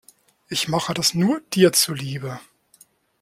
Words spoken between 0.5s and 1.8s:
mache das nur dir